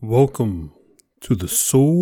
Welcome 0.00 0.74
to 1.22 1.34
the 1.34 1.48
Soul 1.48 1.92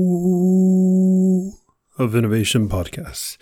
of 1.97 2.15
Innovation 2.15 2.69
podcast. 2.69 3.39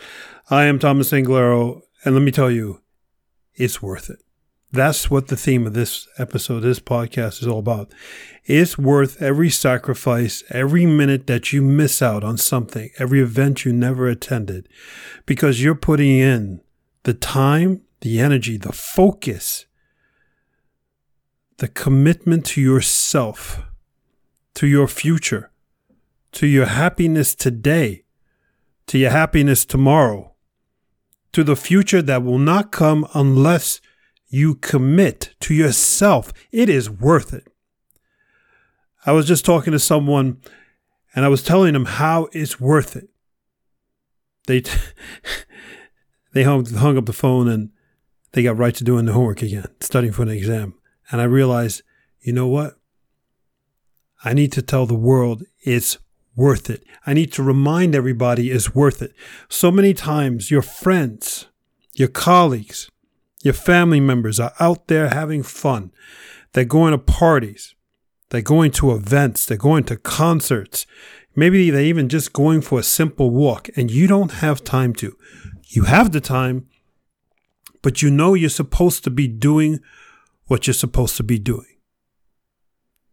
I 0.48 0.66
am 0.66 0.78
Thomas 0.78 1.10
Anglero, 1.10 1.80
and 2.04 2.14
let 2.14 2.22
me 2.22 2.30
tell 2.30 2.52
you, 2.52 2.80
it's 3.56 3.82
worth 3.82 4.08
it. 4.10 4.20
That's 4.70 5.10
what 5.10 5.26
the 5.26 5.36
theme 5.36 5.66
of 5.66 5.74
this 5.74 6.06
episode, 6.18 6.60
this 6.60 6.78
podcast 6.78 7.42
is 7.42 7.48
all 7.48 7.58
about. 7.58 7.92
It's 8.44 8.78
worth 8.78 9.20
every 9.20 9.50
sacrifice, 9.50 10.44
every 10.50 10.86
minute 10.86 11.26
that 11.26 11.52
you 11.52 11.60
miss 11.60 12.00
out 12.00 12.22
on 12.22 12.38
something, 12.38 12.90
every 12.96 13.20
event 13.20 13.64
you 13.64 13.72
never 13.72 14.06
attended, 14.06 14.68
because 15.26 15.64
you're 15.64 15.74
putting 15.74 16.16
in 16.16 16.60
the 17.02 17.14
time, 17.14 17.80
the 18.02 18.20
energy, 18.20 18.56
the 18.56 18.72
focus, 18.72 19.66
the 21.56 21.66
commitment 21.66 22.46
to 22.46 22.60
yourself 22.60 23.60
to 24.54 24.66
your 24.66 24.88
future, 24.88 25.50
to 26.32 26.46
your 26.46 26.66
happiness 26.66 27.34
today, 27.34 28.04
to 28.86 28.98
your 28.98 29.10
happiness 29.10 29.64
tomorrow, 29.64 30.32
to 31.32 31.42
the 31.42 31.56
future 31.56 32.02
that 32.02 32.22
will 32.22 32.38
not 32.38 32.70
come 32.72 33.06
unless 33.14 33.80
you 34.28 34.54
commit 34.54 35.34
to 35.40 35.54
yourself. 35.54 36.32
It 36.52 36.68
is 36.68 36.88
worth 36.88 37.32
it. 37.32 37.48
I 39.06 39.12
was 39.12 39.26
just 39.26 39.44
talking 39.44 39.72
to 39.72 39.78
someone 39.78 40.40
and 41.14 41.24
I 41.24 41.28
was 41.28 41.42
telling 41.42 41.72
them 41.72 41.84
how 41.84 42.28
it's 42.32 42.58
worth 42.58 42.96
it. 42.96 43.08
They 44.46 44.60
t- 44.60 44.78
they 46.32 46.42
hung, 46.42 46.64
hung 46.66 46.96
up 46.96 47.06
the 47.06 47.12
phone 47.12 47.48
and 47.48 47.70
they 48.32 48.42
got 48.42 48.58
right 48.58 48.74
to 48.74 48.84
doing 48.84 49.04
the 49.04 49.12
homework 49.12 49.42
again, 49.42 49.68
studying 49.80 50.12
for 50.12 50.22
an 50.22 50.28
exam. 50.28 50.74
And 51.10 51.20
I 51.20 51.24
realized, 51.24 51.82
you 52.20 52.32
know 52.32 52.48
what? 52.48 52.78
I 54.24 54.32
need 54.32 54.52
to 54.52 54.62
tell 54.62 54.86
the 54.86 54.94
world 54.94 55.44
it's 55.60 55.98
worth 56.34 56.70
it. 56.70 56.82
I 57.06 57.12
need 57.12 57.32
to 57.34 57.42
remind 57.42 57.94
everybody 57.94 58.50
it's 58.50 58.74
worth 58.74 59.02
it. 59.02 59.12
So 59.48 59.70
many 59.70 59.94
times 59.94 60.50
your 60.50 60.62
friends, 60.62 61.46
your 61.94 62.08
colleagues, 62.08 62.90
your 63.42 63.54
family 63.54 64.00
members 64.00 64.40
are 64.40 64.54
out 64.58 64.88
there 64.88 65.10
having 65.10 65.42
fun. 65.42 65.92
They're 66.52 66.64
going 66.64 66.92
to 66.92 66.98
parties. 66.98 67.74
They're 68.30 68.40
going 68.40 68.70
to 68.72 68.92
events. 68.92 69.44
They're 69.44 69.58
going 69.58 69.84
to 69.84 69.96
concerts. 69.96 70.86
Maybe 71.36 71.70
they're 71.70 71.82
even 71.82 72.08
just 72.08 72.32
going 72.32 72.62
for 72.62 72.78
a 72.78 72.84
simple 72.84 73.30
walk 73.30 73.68
and 73.76 73.90
you 73.90 74.06
don't 74.06 74.32
have 74.32 74.64
time 74.64 74.94
to. 74.94 75.16
You 75.68 75.84
have 75.84 76.12
the 76.12 76.20
time, 76.20 76.66
but 77.82 78.00
you 78.00 78.10
know 78.10 78.34
you're 78.34 78.48
supposed 78.48 79.04
to 79.04 79.10
be 79.10 79.28
doing 79.28 79.80
what 80.46 80.66
you're 80.66 80.74
supposed 80.74 81.16
to 81.18 81.22
be 81.22 81.38
doing. 81.38 81.73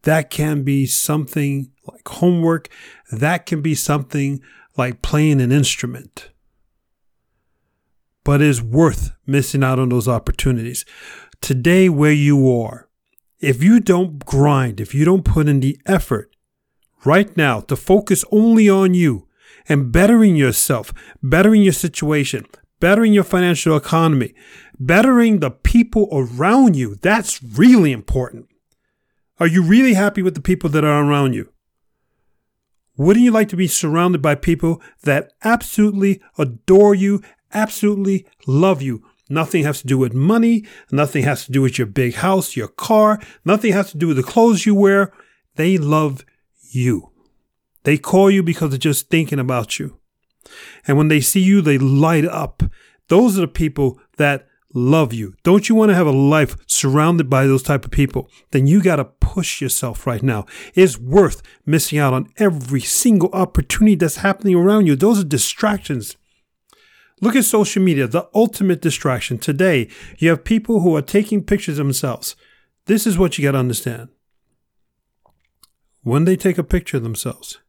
That 0.04 0.30
can 0.30 0.64
be 0.64 0.86
something 0.86 1.72
like 1.86 2.08
homework. 2.08 2.70
That 3.12 3.46
can 3.46 3.62
be 3.62 3.76
something 3.76 4.42
like 4.78 5.02
playing 5.02 5.42
an 5.42 5.52
instrument. 5.52 6.30
But 8.24 8.42
it's 8.42 8.62
worth 8.62 9.12
missing 9.26 9.64
out 9.64 9.80
on 9.80 9.90
those 9.90 10.08
opportunities. 10.08 10.86
Today, 11.42 11.90
where 11.90 12.12
you 12.12 12.52
are, 12.52 12.88
if 13.40 13.64
you 13.64 13.80
don't 13.80 14.24
grind, 14.26 14.80
if 14.80 14.94
you 14.94 15.06
don't 15.06 15.26
put 15.26 15.48
in 15.48 15.60
the 15.60 15.80
effort 15.88 16.36
right 17.04 17.36
now 17.36 17.62
to 17.62 17.76
focus 17.76 18.24
only 18.32 18.70
on 18.70 18.94
you 18.94 19.28
and 19.68 19.92
bettering 19.92 20.36
yourself, 20.36 20.94
bettering 21.24 21.64
your 21.64 21.74
situation, 21.74 22.46
bettering 22.80 23.14
your 23.14 23.24
financial 23.24 23.76
economy, 23.76 24.36
bettering 24.80 25.40
the 25.40 25.50
people 25.50 26.08
around 26.12 26.76
you, 26.76 26.96
that's 27.02 27.42
really 27.42 27.92
important. 27.92 28.48
Are 29.42 29.47
you 29.47 29.64
really 29.64 29.95
happy 29.95 30.22
with 30.22 30.36
the 30.36 30.39
people 30.39 30.70
that 30.70 30.84
are 30.84 31.03
around 31.03 31.34
you? 31.34 31.52
Wouldn't 32.95 33.25
you 33.25 33.31
like 33.31 33.50
to 33.50 33.56
be 33.56 33.66
surrounded 33.66 34.22
by 34.22 34.36
people 34.36 34.80
that 35.02 35.33
absolutely 35.44 36.22
adore 36.38 36.94
you, 36.94 37.23
absolutely 37.52 38.28
love 38.45 38.83
you? 38.83 39.03
Nothing 39.32 39.64
has 39.64 39.82
to 39.82 39.88
do 39.88 39.98
with 39.98 40.14
money. 40.14 40.64
Nothing 40.92 41.23
has 41.23 41.48
to 41.48 41.52
do 41.52 41.64
with 41.64 41.80
your 41.80 41.88
big 41.88 42.14
house, 42.14 42.55
your 42.55 42.67
car. 42.67 43.20
Nothing 43.43 43.73
has 43.73 43.89
to 43.93 43.98
do 43.98 44.10
with 44.10 44.17
the 44.17 44.21
clothes 44.21 44.67
you 44.67 44.76
wear. 44.76 45.11
They 45.55 45.80
love 45.80 46.23
you. 46.70 47.10
They 47.82 47.98
call 47.98 48.30
you 48.30 48.43
because 48.43 48.70
they're 48.70 48.77
just 48.77 49.10
thinking 49.10 49.39
about 49.39 49.80
you. 49.80 49.98
And 50.86 50.99
when 50.99 51.08
they 51.08 51.20
see 51.20 51.42
you, 51.42 51.61
they 51.61 51.80
light 51.80 52.26
up. 52.26 52.61
Those 53.08 53.39
are 53.39 53.42
the 53.42 53.48
people 53.48 53.99
that 54.17 54.48
love 54.73 55.14
you. 55.14 55.36
Don't 55.43 55.70
you 55.70 55.76
want 55.76 55.89
to 55.89 55.95
have 55.95 56.08
a 56.08 56.11
life 56.11 56.55
surrounded 56.67 57.30
by 57.30 57.45
those 57.45 57.64
type 57.64 57.86
of 57.86 57.92
people? 57.92 58.30
Then 58.52 58.67
you 58.67 58.82
got 58.82 58.98
to 58.98 59.05
push 59.05 59.61
yourself 59.61 60.05
right 60.05 60.23
now. 60.23 60.45
It's 60.76 60.98
worth 60.98 61.42
missing 61.65 61.99
out 61.99 62.14
on 62.14 62.32
every 62.37 62.81
single 62.81 63.30
opportunity 63.31 63.95
that's 63.95 64.17
happening 64.17 64.55
around 64.55 64.87
you. 64.87 64.95
Those 64.95 65.20
are 65.20 65.26
distractions. 65.26 66.17
Look 67.21 67.36
at 67.36 67.45
social 67.45 67.83
media, 67.83 68.08
the 68.08 68.27
ultimate 68.33 68.81
distraction. 68.81 69.37
Today, 69.37 69.89
you 70.17 70.30
have 70.30 70.43
people 70.43 70.80
who 70.80 70.95
are 70.95 71.04
taking 71.04 71.43
pictures 71.43 71.77
of 71.77 71.86
themselves. 71.86 72.36
This 72.86 73.05
is 73.05 73.17
what 73.17 73.37
you 73.37 73.43
got 73.43 73.52
to 73.52 73.60
understand. 73.60 74.10
When 76.02 76.26
they 76.26 76.36
take 76.36 76.58
a 76.58 76.64
picture 76.64 76.98
of 76.98 77.04
themselves, 77.04 77.60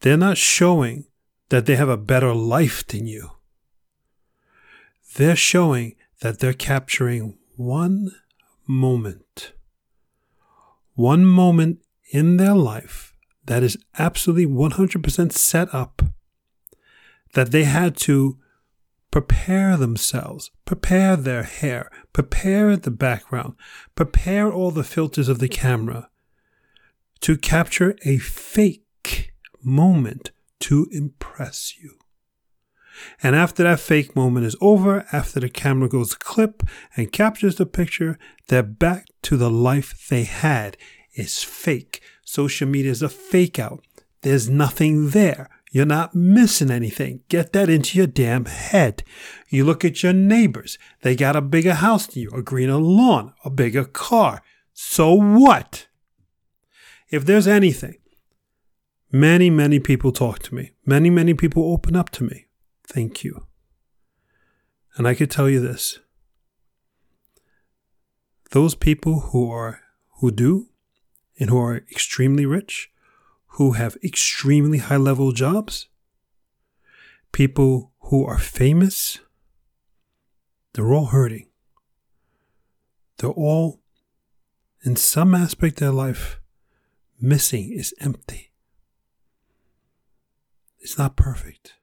they're 0.00 0.16
not 0.16 0.38
showing 0.38 1.06
that 1.48 1.66
they 1.66 1.74
have 1.74 1.88
a 1.88 1.96
better 1.96 2.32
life 2.32 2.86
than 2.86 3.06
you. 3.06 3.32
They're 5.16 5.36
showing 5.36 5.96
that 6.22 6.38
they're 6.38 6.52
capturing 6.52 7.36
one 7.56 8.12
moment, 8.64 9.52
one 10.94 11.26
moment 11.26 11.80
in 12.12 12.36
their 12.36 12.54
life 12.54 13.12
that 13.46 13.64
is 13.64 13.76
absolutely 13.98 14.46
100% 14.46 15.32
set 15.32 15.74
up, 15.74 16.00
that 17.34 17.50
they 17.50 17.64
had 17.64 17.96
to 17.96 18.38
prepare 19.10 19.76
themselves, 19.76 20.52
prepare 20.64 21.16
their 21.16 21.42
hair, 21.42 21.90
prepare 22.12 22.76
the 22.76 22.92
background, 22.92 23.54
prepare 23.96 24.50
all 24.50 24.70
the 24.70 24.84
filters 24.84 25.28
of 25.28 25.40
the 25.40 25.48
camera 25.48 26.08
to 27.20 27.36
capture 27.36 27.96
a 28.04 28.18
fake 28.18 29.34
moment 29.60 30.30
to 30.60 30.86
impress 30.92 31.74
you. 31.82 31.98
And 33.22 33.34
after 33.34 33.62
that 33.62 33.80
fake 33.80 34.14
moment 34.14 34.46
is 34.46 34.56
over, 34.60 35.06
after 35.12 35.40
the 35.40 35.48
camera 35.48 35.88
goes 35.88 36.14
clip 36.14 36.62
and 36.96 37.12
captures 37.12 37.56
the 37.56 37.66
picture, 37.66 38.18
they're 38.48 38.62
back 38.62 39.06
to 39.22 39.36
the 39.36 39.50
life 39.50 40.06
they 40.08 40.24
had. 40.24 40.76
It's 41.12 41.42
fake. 41.42 42.02
Social 42.24 42.68
media 42.68 42.90
is 42.90 43.02
a 43.02 43.08
fake 43.08 43.58
out. 43.58 43.84
There's 44.22 44.48
nothing 44.48 45.10
there. 45.10 45.48
You're 45.72 45.86
not 45.86 46.14
missing 46.14 46.70
anything. 46.70 47.20
Get 47.28 47.54
that 47.54 47.70
into 47.70 47.96
your 47.96 48.06
damn 48.06 48.44
head. 48.44 49.02
You 49.48 49.64
look 49.64 49.84
at 49.84 50.02
your 50.02 50.12
neighbors. 50.12 50.78
They 51.00 51.16
got 51.16 51.34
a 51.34 51.40
bigger 51.40 51.74
house 51.74 52.06
than 52.06 52.22
you, 52.22 52.30
a 52.30 52.42
greener 52.42 52.76
lawn, 52.76 53.32
a 53.42 53.50
bigger 53.50 53.84
car. 53.84 54.42
So 54.74 55.14
what? 55.14 55.88
If 57.10 57.24
there's 57.24 57.46
anything, 57.46 57.96
many, 59.10 59.48
many 59.48 59.80
people 59.80 60.12
talk 60.12 60.40
to 60.40 60.54
me. 60.54 60.72
Many, 60.84 61.08
many 61.08 61.32
people 61.32 61.72
open 61.72 61.96
up 61.96 62.10
to 62.10 62.24
me. 62.24 62.46
Thank 62.86 63.24
you. 63.24 63.46
And 64.96 65.08
I 65.08 65.14
could 65.14 65.30
tell 65.30 65.48
you 65.48 65.60
this 65.60 65.98
those 68.50 68.74
people 68.74 69.20
who 69.20 69.50
are 69.50 69.80
who 70.20 70.30
do 70.30 70.68
and 71.38 71.48
who 71.48 71.58
are 71.58 71.76
extremely 71.76 72.46
rich, 72.46 72.90
who 73.46 73.72
have 73.72 73.96
extremely 74.04 74.78
high 74.78 74.96
level 74.96 75.32
jobs, 75.32 75.88
people 77.32 77.92
who 78.00 78.24
are 78.24 78.38
famous, 78.38 79.20
they're 80.74 80.92
all 80.92 81.06
hurting. 81.06 81.48
They're 83.18 83.30
all, 83.30 83.80
in 84.84 84.96
some 84.96 85.34
aspect 85.34 85.74
of 85.74 85.80
their 85.80 85.90
life, 85.90 86.40
missing 87.20 87.72
is 87.72 87.94
empty. 88.00 88.52
It's 90.80 90.98
not 90.98 91.16
perfect. 91.16 91.74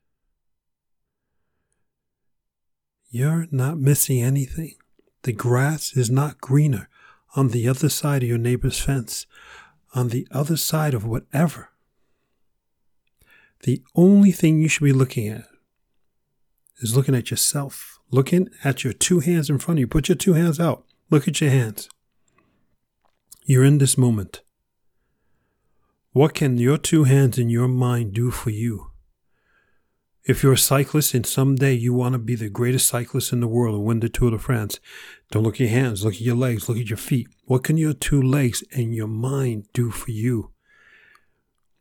You're 3.09 3.47
not 3.51 3.79
missing 3.79 4.21
anything. 4.21 4.75
The 5.23 5.33
grass 5.33 5.97
is 5.97 6.11
not 6.11 6.39
greener 6.39 6.89
on 7.35 7.49
the 7.49 7.67
other 7.67 7.89
side 7.89 8.23
of 8.23 8.29
your 8.29 8.37
neighbor's 8.37 8.79
fence, 8.79 9.25
on 9.95 10.09
the 10.09 10.27
other 10.31 10.57
side 10.57 10.93
of 10.93 11.05
whatever. 11.05 11.69
The 13.63 13.81
only 13.95 14.31
thing 14.31 14.61
you 14.61 14.67
should 14.69 14.83
be 14.83 14.93
looking 14.93 15.27
at 15.27 15.45
is 16.77 16.95
looking 16.95 17.15
at 17.15 17.31
yourself, 17.31 17.99
looking 18.11 18.47
at 18.63 18.83
your 18.83 18.93
two 18.93 19.19
hands 19.19 19.49
in 19.49 19.57
front 19.57 19.79
of 19.79 19.81
you. 19.81 19.87
Put 19.87 20.07
your 20.07 20.15
two 20.15 20.33
hands 20.33 20.59
out. 20.59 20.85
Look 21.09 21.27
at 21.27 21.41
your 21.41 21.49
hands. 21.49 21.89
You're 23.43 23.65
in 23.65 23.79
this 23.79 23.97
moment. 23.97 24.41
What 26.11 26.35
can 26.35 26.57
your 26.57 26.77
two 26.77 27.05
hands 27.05 27.37
and 27.37 27.51
your 27.51 27.67
mind 27.67 28.13
do 28.13 28.29
for 28.31 28.51
you? 28.51 28.88
If 30.25 30.43
you're 30.43 30.53
a 30.53 30.57
cyclist 30.57 31.13
and 31.13 31.25
someday 31.25 31.73
you 31.73 31.93
want 31.93 32.13
to 32.13 32.19
be 32.19 32.35
the 32.35 32.49
greatest 32.49 32.87
cyclist 32.87 33.33
in 33.33 33.39
the 33.39 33.47
world 33.47 33.75
and 33.75 33.85
win 33.85 33.99
the 33.99 34.09
Tour 34.09 34.31
de 34.31 34.37
France, 34.37 34.79
don't 35.31 35.43
look 35.43 35.55
at 35.55 35.61
your 35.61 35.69
hands, 35.69 36.03
look 36.03 36.15
at 36.15 36.21
your 36.21 36.35
legs, 36.35 36.67
look 36.67 36.77
at 36.77 36.89
your 36.89 36.97
feet. 36.97 37.27
What 37.45 37.63
can 37.63 37.77
your 37.77 37.93
two 37.93 38.21
legs 38.21 38.63
and 38.71 38.93
your 38.93 39.07
mind 39.07 39.67
do 39.73 39.91
for 39.91 40.11
you? 40.11 40.51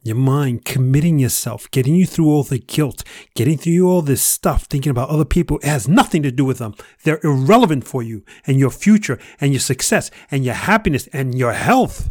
your 0.03 0.17
mind 0.17 0.65
committing 0.65 1.19
yourself, 1.19 1.71
getting 1.71 1.95
you 1.95 2.07
through 2.07 2.29
all 2.29 2.43
the 2.43 2.59
guilt, 2.59 3.05
getting 3.35 3.59
through 3.59 3.89
all 3.89 4.03
this 4.03 4.23
stuff, 4.23 4.65
thinking 4.65 4.91
about 4.91 5.11
other 5.11 5.25
people. 5.25 5.59
It 5.59 5.65
has 5.65 5.89
nothing 5.89 6.23
to 6.23 6.31
do 6.31 6.45
with 6.45 6.59
them. 6.59 6.75
They're 7.05 7.21
irrelevant 7.23 7.85
for 7.85 8.03
you 8.03 8.25
and 8.47 8.59
your 8.59 8.71
future 8.71 9.19
and 9.41 9.53
your 9.53 9.61
success 9.61 10.11
and 10.31 10.45
your 10.45 10.55
happiness 10.55 11.09
and 11.13 11.37
your 11.37 11.53
health. 11.53 12.11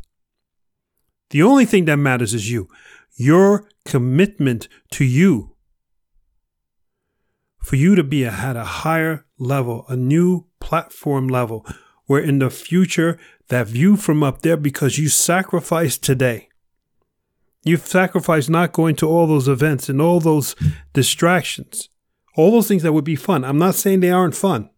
The 1.30 1.44
only 1.44 1.66
thing 1.66 1.86
that 1.86 1.98
matters 1.98 2.34
is 2.34 2.52
you, 2.52 2.70
your 3.16 3.68
commitment 3.86 4.68
to 4.92 5.04
you. 5.04 5.56
For 7.68 7.76
you 7.76 7.96
to 7.96 8.04
be 8.04 8.26
at 8.26 8.56
a 8.56 8.64
higher 8.64 9.26
level, 9.38 9.86
a 9.90 9.98
new 9.98 10.46
platform 10.62 11.28
level, 11.28 11.66
where 12.06 12.22
in 12.22 12.40
the 12.40 12.50
future, 12.50 13.20
that 13.50 13.68
view 13.68 13.98
from 13.98 14.24
up 14.24 14.42
there 14.42 14.56
because 14.56 14.98
you 14.98 15.10
sacrificed 15.10 16.02
today 16.02 16.48
You've 17.68 17.86
sacrificed 17.86 18.50
not 18.50 18.72
going 18.72 18.96
to 18.96 19.10
all 19.10 19.28
those 19.28 19.50
events 19.50 19.90
and 19.90 20.02
all 20.02 20.22
those 20.22 20.56
distractions, 20.94 21.90
all 22.38 22.52
those 22.52 22.70
things 22.70 22.82
that 22.84 22.94
would 22.94 23.04
be 23.04 23.18
fun. 23.18 23.44
I'm 23.44 23.58
not 23.58 23.76
saying 23.76 24.00
they 24.00 24.10
aren't 24.10 24.36
fun. 24.36 24.70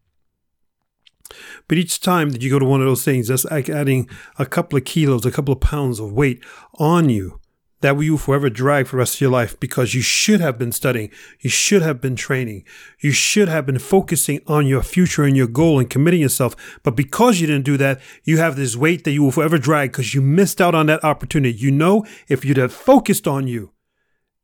But 1.68 1.78
each 1.78 2.00
time 2.02 2.32
that 2.32 2.42
you 2.42 2.50
go 2.50 2.58
to 2.58 2.66
one 2.66 2.82
of 2.82 2.88
those 2.88 3.06
things, 3.06 3.28
that's 3.28 3.46
like 3.46 3.70
adding 3.70 4.10
a 4.40 4.46
couple 4.48 4.76
of 4.76 4.86
kilos, 4.86 5.24
a 5.24 5.32
couple 5.32 5.54
of 5.54 5.62
pounds 5.62 6.00
of 6.00 6.14
weight 6.14 6.44
on 6.80 7.10
you 7.10 7.39
that 7.82 7.96
will 7.96 8.04
you 8.04 8.18
forever 8.18 8.50
drag 8.50 8.88
for 8.88 8.96
the 8.96 9.00
rest 9.00 9.16
of 9.16 9.22
your 9.22 9.32
life 9.32 9.60
because 9.60 9.94
you 9.94 10.02
should 10.02 10.42
have 10.42 10.58
been 10.58 10.72
studying. 10.72 11.10
You 11.40 11.50
should 11.50 11.82
have 11.82 12.02
been 12.02 12.16
training. 12.16 12.66
You 13.00 13.12
should 13.12 13.48
have 13.48 13.66
been 13.66 13.80
focusing 13.80 14.42
on 14.48 14.68
your 14.68 14.84
future 14.84 15.24
and 15.24 15.38
your 15.38 15.48
goal 15.48 15.80
and 15.80 15.90
committing 15.90 16.22
yourself. 16.22 16.56
But 16.84 16.96
because 16.96 17.40
you 17.40 17.48
didn't 17.48 17.66
do 17.66 17.78
that, 17.78 18.02
you 18.24 18.38
have 18.38 18.56
this 18.56 18.76
weight 18.76 19.04
that 19.04 19.12
you 19.12 19.24
will 19.24 19.32
forever 19.32 19.58
drag 19.58 19.92
because 19.92 20.14
you 20.14 20.22
missed 20.22 20.60
out 20.60 20.76
on 20.76 20.88
that 20.88 21.04
opportunity. 21.04 21.58
You 21.58 21.72
know, 21.72 22.06
if 22.28 22.44
you'd 22.44 22.58
have 22.58 22.74
focused 22.74 23.28
on 23.28 23.48
you, 23.48 23.72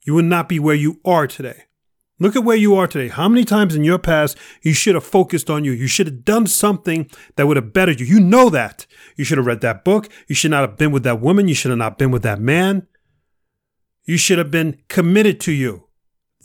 you 0.06 0.14
would 0.14 0.26
not 0.26 0.48
be 0.48 0.60
where 0.60 0.76
you 0.76 1.00
are 1.04 1.28
today. 1.28 1.64
Look 2.18 2.38
at 2.38 2.46
where 2.46 2.56
you 2.56 2.76
are 2.76 2.88
today. 2.88 3.10
How 3.10 3.28
many 3.28 3.44
times 3.44 3.76
in 3.76 3.84
your 3.84 4.00
past 4.00 4.38
you 4.62 4.74
should 4.74 4.96
have 4.96 5.04
focused 5.04 5.50
on 5.50 5.66
you? 5.66 5.74
You 5.74 5.88
should 5.88 6.08
have 6.08 6.24
done 6.24 6.48
something 6.48 7.10
that 7.36 7.46
would 7.46 7.58
have 7.58 7.74
bettered 7.74 8.00
you. 8.00 8.06
You 8.06 8.22
know 8.22 8.50
that. 8.50 8.86
You 9.18 9.26
should 9.26 9.38
have 9.38 9.48
read 9.48 9.60
that 9.62 9.84
book. 9.84 10.08
You 10.28 10.36
should 10.36 10.52
not 10.52 10.62
have 10.62 10.78
been 10.78 10.94
with 10.94 11.04
that 11.04 11.20
woman. 11.20 11.50
You 11.50 11.56
should 11.56 11.72
have 11.72 11.78
not 11.78 11.98
been 11.98 12.12
with 12.12 12.24
that 12.24 12.40
man. 12.40 12.88
You 14.06 14.18
should 14.18 14.38
have 14.38 14.52
been 14.52 14.80
committed 14.88 15.40
to 15.42 15.52
you. 15.52 15.86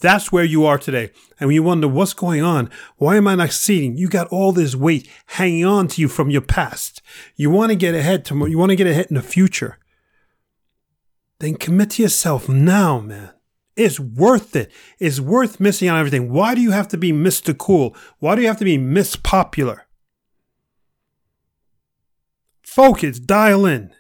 That's 0.01 0.33
where 0.33 0.45
you 0.45 0.65
are 0.65 0.79
today. 0.79 1.11
And 1.39 1.49
when 1.49 1.55
you 1.55 1.63
wonder 1.63 1.87
what's 1.87 2.15
going 2.15 2.43
on, 2.43 2.71
why 2.97 3.17
am 3.17 3.29
I 3.29 3.35
not 3.35 3.51
succeeding? 3.51 3.99
You 3.99 4.09
got 4.09 4.29
all 4.29 4.53
this 4.53 4.75
weight 4.75 5.09
hanging 5.27 5.67
on 5.67 5.89
to 5.89 6.01
you 6.01 6.09
from 6.09 6.31
your 6.31 6.41
past. 6.41 7.03
You 7.37 7.51
want 7.51 7.71
to 7.71 7.77
get 7.77 7.95
ahead 7.95 8.25
tomorrow. 8.25 8.51
You 8.51 8.59
want 8.59 8.71
to 8.71 8.77
get 8.77 8.87
ahead 8.87 9.09
in 9.11 9.17
the 9.17 9.23
future. 9.23 9.79
Then 11.39 11.57
commit 11.57 11.91
to 11.93 12.03
yourself 12.03 12.49
now, 12.49 13.01
man. 13.01 13.31
It's 13.77 14.01
worth 14.01 14.57
it. 14.57 14.73
It's 14.99 15.21
worth 15.21 15.61
missing 15.61 15.89
on 15.89 15.99
everything. 15.99 16.33
Why 16.33 16.55
do 16.55 16.61
you 16.61 16.71
have 16.71 16.89
to 16.89 16.99
be 16.99 17.13
Mr. 17.13 17.57
Cool? 17.57 17.95
Why 18.19 18.35
do 18.35 18.43
you 18.43 18.49
have 18.49 18.59
to 18.59 18.65
be 18.65 18.79
Miss 18.79 19.17
Popular? 19.17 19.87
Focus, 22.63 23.19
dial 23.19 23.67
in. 23.67 23.93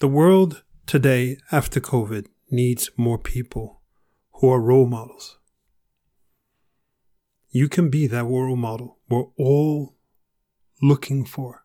The 0.00 0.06
world 0.06 0.62
today, 0.86 1.38
after 1.50 1.80
COVID, 1.80 2.26
needs 2.52 2.88
more 2.96 3.18
people 3.18 3.80
who 4.34 4.48
are 4.48 4.60
role 4.60 4.86
models. 4.86 5.38
You 7.50 7.68
can 7.68 7.90
be 7.90 8.06
that 8.06 8.22
role 8.22 8.54
model 8.54 8.98
we're 9.08 9.24
all 9.36 9.96
looking 10.80 11.24
for. 11.24 11.64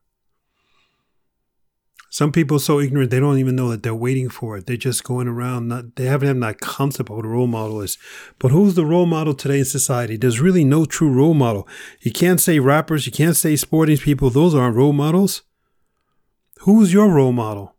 Some 2.09 2.31
people 2.31 2.57
are 2.57 2.59
so 2.59 2.79
ignorant 2.79 3.11
they 3.11 3.19
don't 3.19 3.37
even 3.37 3.55
know 3.55 3.69
that 3.69 3.83
they're 3.83 3.93
waiting 3.93 4.29
for 4.29 4.57
it. 4.57 4.65
They're 4.65 4.77
just 4.77 5.03
going 5.03 5.27
around, 5.27 5.67
not, 5.67 5.95
they 5.95 6.05
haven't 6.05 6.29
even 6.29 6.39
that 6.39 6.59
concept 6.59 7.11
of 7.11 7.17
what 7.17 7.25
a 7.25 7.27
role 7.27 7.45
model 7.45 7.81
is. 7.81 7.99
But 8.39 8.49
who's 8.49 8.73
the 8.73 8.85
role 8.85 9.05
model 9.05 9.35
today 9.35 9.59
in 9.59 9.65
society? 9.65 10.17
There's 10.17 10.41
really 10.41 10.63
no 10.63 10.85
true 10.85 11.11
role 11.11 11.35
model. 11.35 11.67
You 12.01 12.11
can't 12.11 12.41
say 12.41 12.57
rappers, 12.57 13.05
you 13.05 13.11
can't 13.11 13.35
say 13.35 13.55
sporting 13.55 13.97
people, 13.97 14.31
those 14.31 14.55
aren't 14.55 14.75
role 14.75 14.93
models. 14.93 15.43
Who's 16.61 16.91
your 16.91 17.09
role 17.09 17.31
model? 17.31 17.75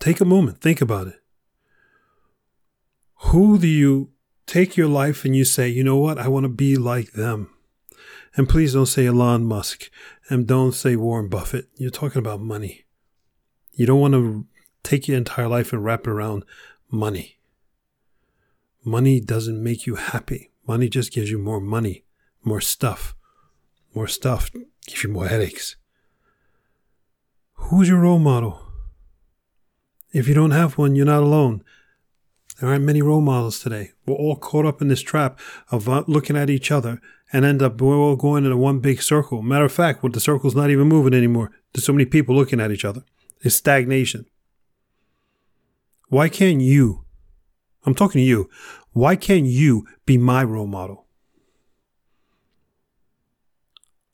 Take 0.00 0.20
a 0.20 0.24
moment, 0.24 0.60
think 0.60 0.80
about 0.80 1.08
it. 1.08 1.22
Who 3.26 3.58
do 3.58 3.66
you 3.66 4.10
take 4.46 4.76
your 4.76 4.88
life 4.88 5.24
and 5.24 5.34
you 5.34 5.44
say, 5.44 5.68
you 5.68 5.82
know 5.82 5.96
what, 5.96 6.18
I 6.18 6.28
want 6.28 6.44
to 6.44 6.48
be 6.48 6.76
like 6.76 7.12
them? 7.12 7.50
And 8.36 8.48
please 8.48 8.74
don't 8.74 8.86
say 8.86 9.06
Elon 9.06 9.44
Musk 9.44 9.90
and 10.28 10.46
don't 10.46 10.72
say 10.72 10.94
Warren 10.94 11.28
Buffett. 11.28 11.68
You're 11.76 11.90
talking 11.90 12.20
about 12.20 12.40
money. 12.40 12.84
You 13.72 13.86
don't 13.86 14.00
want 14.00 14.14
to 14.14 14.46
take 14.82 15.08
your 15.08 15.16
entire 15.16 15.48
life 15.48 15.72
and 15.72 15.84
wrap 15.84 16.06
it 16.06 16.10
around 16.10 16.44
money. 16.90 17.38
Money 18.84 19.20
doesn't 19.20 19.62
make 19.62 19.86
you 19.86 19.96
happy. 19.96 20.52
Money 20.66 20.88
just 20.88 21.12
gives 21.12 21.30
you 21.30 21.38
more 21.38 21.60
money, 21.60 22.04
more 22.44 22.60
stuff. 22.60 23.16
More 23.94 24.06
stuff 24.06 24.50
gives 24.86 25.02
you 25.02 25.10
more 25.10 25.26
headaches. 25.26 25.76
Who's 27.54 27.88
your 27.88 27.98
role 27.98 28.18
model? 28.18 28.67
If 30.18 30.26
you 30.26 30.34
don't 30.34 30.50
have 30.50 30.76
one, 30.76 30.96
you're 30.96 31.06
not 31.06 31.22
alone. 31.22 31.62
There 32.58 32.68
aren't 32.68 32.84
many 32.84 33.02
role 33.02 33.20
models 33.20 33.60
today. 33.60 33.92
We're 34.04 34.16
all 34.16 34.34
caught 34.34 34.66
up 34.66 34.82
in 34.82 34.88
this 34.88 35.00
trap 35.00 35.38
of 35.70 35.88
uh, 35.88 36.02
looking 36.08 36.36
at 36.36 36.50
each 36.50 36.72
other 36.72 37.00
and 37.32 37.44
end 37.44 37.62
up 37.62 37.80
we're 37.80 37.94
all 37.94 38.16
going 38.16 38.44
in 38.44 38.50
a 38.50 38.56
one 38.56 38.80
big 38.80 39.00
circle. 39.00 39.42
Matter 39.42 39.66
of 39.66 39.72
fact, 39.72 40.02
well, 40.02 40.10
the 40.10 40.18
circle's 40.18 40.56
not 40.56 40.70
even 40.70 40.88
moving 40.88 41.14
anymore. 41.14 41.52
There's 41.72 41.84
so 41.84 41.92
many 41.92 42.04
people 42.04 42.34
looking 42.34 42.58
at 42.58 42.72
each 42.72 42.84
other. 42.84 43.04
It's 43.42 43.54
stagnation. 43.54 44.26
Why 46.08 46.28
can't 46.28 46.60
you? 46.60 47.04
I'm 47.86 47.94
talking 47.94 48.18
to 48.20 48.26
you. 48.26 48.50
Why 48.90 49.14
can't 49.14 49.46
you 49.46 49.86
be 50.04 50.18
my 50.18 50.42
role 50.42 50.66
model? 50.66 51.06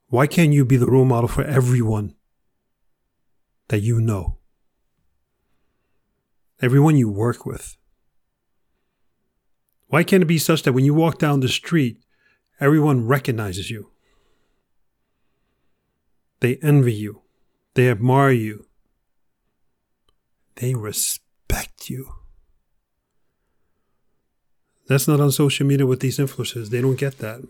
Why 0.08 0.26
can't 0.26 0.52
you 0.52 0.66
be 0.66 0.76
the 0.76 0.86
role 0.86 1.06
model 1.06 1.28
for 1.28 1.44
everyone 1.44 2.14
that 3.68 3.80
you 3.80 4.02
know? 4.02 4.36
Everyone 6.60 6.96
you 6.96 7.10
work 7.10 7.44
with? 7.44 7.76
Why 9.88 10.02
can't 10.02 10.22
it 10.22 10.26
be 10.26 10.38
such 10.38 10.62
that 10.62 10.72
when 10.72 10.84
you 10.84 10.94
walk 10.94 11.18
down 11.18 11.40
the 11.40 11.48
street, 11.48 11.98
everyone 12.60 13.06
recognizes 13.06 13.70
you? 13.70 13.90
They 16.40 16.56
envy 16.62 16.92
you, 16.92 17.22
they 17.74 17.88
admire 17.88 18.32
you, 18.32 18.66
they 20.56 20.74
respect 20.74 21.88
you. 21.88 22.12
That's 24.86 25.08
not 25.08 25.20
on 25.20 25.32
social 25.32 25.66
media 25.66 25.86
with 25.86 26.00
these 26.00 26.18
influencers. 26.18 26.68
They 26.68 26.82
don't 26.82 26.98
get 26.98 27.18
that. 27.18 27.40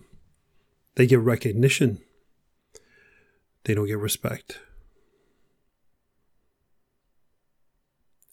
They 0.95 1.07
get 1.07 1.19
recognition, 1.19 2.00
they 3.64 3.75
don't 3.75 3.87
get 3.87 3.99
respect. 3.99 4.61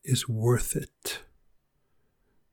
Is 0.03 0.27
worth 0.27 0.75
it. 0.75 1.19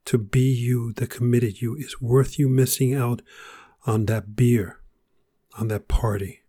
To 0.07 0.19
be 0.19 0.41
you 0.41 0.93
that 0.95 1.11
committed 1.11 1.61
you 1.61 1.75
is 1.77 2.01
worth 2.01 2.39
you 2.39 2.49
missing 2.49 2.95
out 2.95 3.21
on 3.87 4.07
that 4.07 4.35
beer, 4.35 4.81
on 5.59 5.69
that 5.69 5.89
party. 5.89 6.41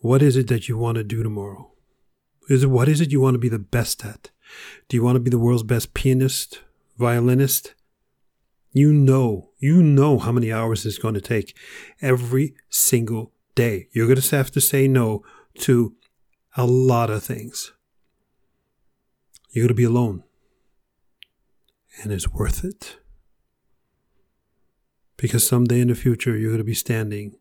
What 0.00 0.22
is 0.22 0.36
it 0.36 0.46
that 0.48 0.68
you 0.68 0.76
want 0.76 0.96
to 0.96 1.04
do 1.04 1.22
tomorrow? 1.22 1.72
Is 2.48 2.62
it, 2.62 2.70
what 2.70 2.88
is 2.88 3.00
it 3.00 3.10
you 3.10 3.20
want 3.20 3.34
to 3.34 3.40
be 3.40 3.48
the 3.48 3.58
best 3.58 4.04
at? 4.04 4.30
Do 4.88 4.96
you 4.96 5.02
want 5.02 5.16
to 5.16 5.20
be 5.20 5.30
the 5.30 5.38
world's 5.38 5.64
best 5.64 5.94
pianist, 5.94 6.60
violinist? 6.96 7.74
You 8.72 8.92
know, 8.92 9.50
you 9.58 9.82
know 9.82 10.18
how 10.18 10.30
many 10.32 10.52
hours 10.52 10.86
it's 10.86 10.98
going 10.98 11.14
to 11.14 11.20
take 11.20 11.56
every 12.00 12.54
single 12.68 13.32
day. 13.54 13.88
You're 13.90 14.06
going 14.06 14.20
to 14.20 14.36
have 14.36 14.52
to 14.52 14.60
say 14.60 14.86
no 14.86 15.24
to 15.60 15.94
a 16.56 16.66
lot 16.66 17.10
of 17.10 17.24
things. 17.24 17.72
You're 19.56 19.62
going 19.62 19.68
to 19.68 19.74
be 19.74 19.84
alone. 19.84 20.22
And 22.02 22.12
it's 22.12 22.28
worth 22.28 22.62
it. 22.62 22.98
Because 25.16 25.48
someday 25.48 25.80
in 25.80 25.88
the 25.88 25.94
future, 25.94 26.36
you're 26.36 26.50
going 26.50 26.58
to 26.58 26.64
be 26.64 26.74
standing 26.74 27.36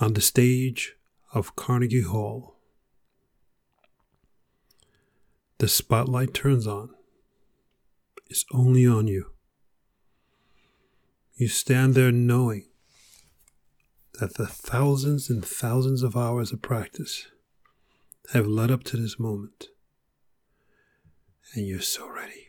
on 0.00 0.12
the 0.12 0.20
stage 0.20 0.94
of 1.34 1.56
Carnegie 1.56 2.02
Hall. 2.02 2.54
The 5.58 5.66
spotlight 5.66 6.32
turns 6.32 6.68
on. 6.68 6.90
It's 8.30 8.44
only 8.52 8.86
on 8.86 9.08
you. 9.08 9.32
You 11.34 11.48
stand 11.48 11.96
there 11.96 12.12
knowing 12.12 12.68
that 14.20 14.34
the 14.34 14.46
thousands 14.46 15.30
and 15.30 15.44
thousands 15.44 16.04
of 16.04 16.16
hours 16.16 16.52
of 16.52 16.62
practice 16.62 17.26
have 18.32 18.46
led 18.46 18.70
up 18.70 18.84
to 18.84 18.96
this 18.96 19.18
moment 19.18 19.66
and 21.54 21.66
you're 21.66 21.80
so 21.80 22.08
ready. 22.08 22.48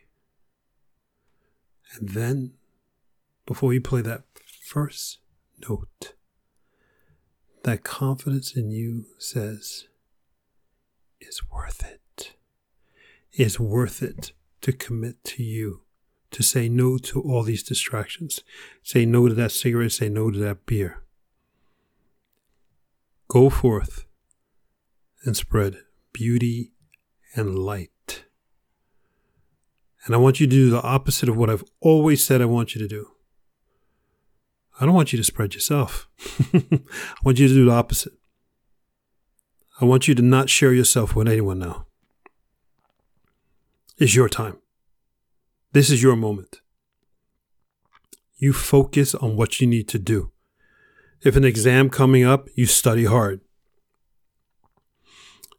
And 1.95 2.09
then, 2.09 2.53
before 3.45 3.73
you 3.73 3.81
play 3.81 4.01
that 4.01 4.23
first 4.45 5.19
note, 5.67 6.13
that 7.63 7.83
confidence 7.83 8.55
in 8.55 8.71
you 8.71 9.05
says, 9.17 9.87
is 11.19 11.41
worth 11.51 11.83
it. 11.85 12.33
It's 13.31 13.59
worth 13.59 14.01
it 14.01 14.31
to 14.61 14.71
commit 14.71 15.23
to 15.25 15.43
you, 15.43 15.81
to 16.31 16.43
say 16.43 16.69
no 16.69 16.97
to 16.97 17.21
all 17.21 17.43
these 17.43 17.63
distractions. 17.63 18.41
Say 18.83 19.05
no 19.05 19.27
to 19.27 19.33
that 19.33 19.51
cigarette, 19.51 19.91
say 19.91 20.09
no 20.09 20.31
to 20.31 20.39
that 20.39 20.65
beer. 20.65 21.03
Go 23.27 23.49
forth 23.49 24.05
and 25.23 25.35
spread 25.35 25.79
beauty 26.13 26.71
and 27.35 27.59
light. 27.59 27.91
And 30.07 30.15
I 30.15 30.19
want 30.19 30.39
you 30.39 30.47
to 30.47 30.51
do 30.51 30.69
the 30.69 30.81
opposite 30.81 31.27
of 31.27 31.35
what 31.35 31.49
I've 31.49 31.65
always 31.81 32.25
said 32.25 32.41
I 32.41 32.45
want 32.45 32.73
you 32.73 32.81
to 32.81 32.87
do. 32.87 33.11
I 34.79 34.85
don't 34.85 34.95
want 34.95 35.11
you 35.11 35.17
to 35.17 35.23
spread 35.23 35.53
yourself. 35.53 36.07
I 36.53 36.79
want 37.25 37.39
you 37.39 37.49
to 37.49 37.53
do 37.53 37.65
the 37.65 37.71
opposite. 37.71 38.13
I 39.81 39.85
want 39.85 40.07
you 40.07 40.15
to 40.15 40.21
not 40.21 40.49
share 40.49 40.71
yourself 40.71 41.13
with 41.13 41.27
anyone 41.27 41.59
now. 41.59 41.87
It's 43.97 44.15
your 44.15 44.29
time. 44.29 44.57
This 45.73 45.89
is 45.89 46.01
your 46.01 46.15
moment. 46.15 46.61
You 48.37 48.53
focus 48.53 49.13
on 49.13 49.35
what 49.35 49.59
you 49.59 49.67
need 49.67 49.89
to 49.89 49.99
do. 49.99 50.31
If 51.21 51.35
an 51.35 51.43
exam 51.43 51.89
coming 51.89 52.23
up, 52.23 52.47
you 52.55 52.65
study 52.65 53.05
hard. 53.05 53.41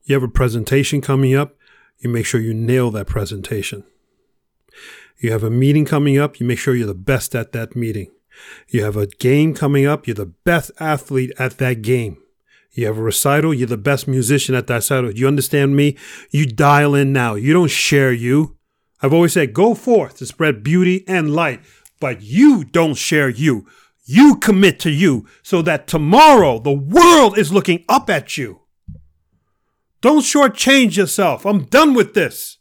You 0.04 0.14
have 0.14 0.22
a 0.22 0.28
presentation 0.28 1.02
coming 1.02 1.34
up, 1.34 1.54
you 1.98 2.08
make 2.08 2.24
sure 2.24 2.40
you 2.40 2.54
nail 2.54 2.90
that 2.92 3.08
presentation. 3.08 3.84
You 5.18 5.32
have 5.32 5.42
a 5.42 5.50
meeting 5.50 5.84
coming 5.84 6.18
up, 6.18 6.38
you 6.38 6.46
make 6.46 6.58
sure 6.58 6.74
you're 6.74 6.86
the 6.86 6.94
best 6.94 7.34
at 7.34 7.52
that 7.52 7.74
meeting. 7.74 8.10
You 8.68 8.84
have 8.84 8.96
a 8.96 9.06
game 9.06 9.54
coming 9.54 9.86
up, 9.86 10.06
you're 10.06 10.14
the 10.14 10.26
best 10.44 10.70
athlete 10.78 11.32
at 11.38 11.58
that 11.58 11.82
game. 11.82 12.18
You 12.72 12.86
have 12.86 12.98
a 12.98 13.02
recital, 13.02 13.52
you're 13.52 13.66
the 13.66 13.76
best 13.76 14.06
musician 14.06 14.54
at 14.54 14.68
that 14.68 14.74
recital. 14.74 15.12
You 15.12 15.26
understand 15.26 15.74
me? 15.74 15.96
You 16.30 16.46
dial 16.46 16.94
in 16.94 17.12
now. 17.12 17.34
You 17.34 17.52
don't 17.52 17.70
share 17.70 18.12
you. 18.12 18.56
I've 19.02 19.12
always 19.12 19.32
said, 19.32 19.54
go 19.54 19.74
forth 19.74 20.18
to 20.18 20.26
spread 20.26 20.62
beauty 20.62 21.04
and 21.08 21.34
light, 21.34 21.60
but 21.98 22.22
you 22.22 22.64
don't 22.64 22.94
share 22.94 23.28
you. 23.28 23.66
You 24.04 24.36
commit 24.36 24.78
to 24.80 24.90
you 24.90 25.26
so 25.42 25.60
that 25.62 25.86
tomorrow 25.86 26.58
the 26.58 26.72
world 26.72 27.36
is 27.36 27.52
looking 27.52 27.84
up 27.88 28.08
at 28.08 28.38
you. 28.38 28.60
Don't 30.00 30.22
shortchange 30.22 30.96
yourself. 30.96 31.44
I'm 31.44 31.64
done 31.64 31.94
with 31.94 32.14
this. 32.14 32.57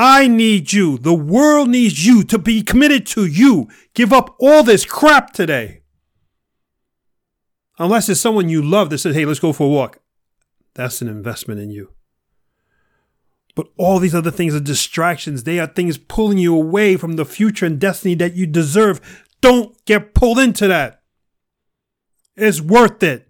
I 0.00 0.28
need 0.28 0.72
you. 0.72 0.96
The 0.96 1.12
world 1.12 1.68
needs 1.68 2.06
you 2.06 2.22
to 2.22 2.38
be 2.38 2.62
committed 2.62 3.04
to 3.08 3.26
you. 3.26 3.66
Give 3.94 4.12
up 4.12 4.36
all 4.38 4.62
this 4.62 4.84
crap 4.84 5.32
today. 5.32 5.82
Unless 7.80 8.08
it's 8.08 8.20
someone 8.20 8.48
you 8.48 8.62
love 8.62 8.90
that 8.90 8.98
says, 8.98 9.16
hey, 9.16 9.24
let's 9.24 9.40
go 9.40 9.52
for 9.52 9.64
a 9.64 9.70
walk. 9.70 9.98
That's 10.76 11.02
an 11.02 11.08
investment 11.08 11.60
in 11.60 11.70
you. 11.70 11.94
But 13.56 13.70
all 13.76 13.98
these 13.98 14.14
other 14.14 14.30
things 14.30 14.54
are 14.54 14.60
distractions. 14.60 15.42
They 15.42 15.58
are 15.58 15.66
things 15.66 15.98
pulling 15.98 16.38
you 16.38 16.54
away 16.54 16.96
from 16.96 17.14
the 17.14 17.24
future 17.24 17.66
and 17.66 17.80
destiny 17.80 18.14
that 18.14 18.36
you 18.36 18.46
deserve. 18.46 19.26
Don't 19.40 19.84
get 19.84 20.14
pulled 20.14 20.38
into 20.38 20.68
that. 20.68 21.02
It's 22.36 22.60
worth 22.60 23.02
it. 23.02 23.27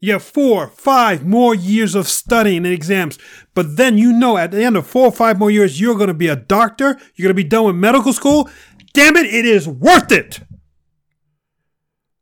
You 0.00 0.12
have 0.12 0.22
four, 0.22 0.68
five 0.68 1.26
more 1.26 1.54
years 1.54 1.94
of 1.94 2.06
studying 2.06 2.58
and 2.58 2.74
exams. 2.74 3.18
But 3.54 3.76
then 3.76 3.98
you 3.98 4.12
know 4.12 4.36
at 4.36 4.52
the 4.52 4.62
end 4.62 4.76
of 4.76 4.86
four 4.86 5.06
or 5.06 5.12
five 5.12 5.38
more 5.38 5.50
years, 5.50 5.80
you're 5.80 5.96
going 5.96 6.08
to 6.08 6.14
be 6.14 6.28
a 6.28 6.36
doctor. 6.36 6.98
You're 7.14 7.26
going 7.26 7.36
to 7.36 7.42
be 7.42 7.44
done 7.44 7.64
with 7.64 7.76
medical 7.76 8.12
school. 8.12 8.48
Damn 8.92 9.16
it, 9.16 9.26
it 9.26 9.44
is 9.44 9.66
worth 9.66 10.12
it. 10.12 10.40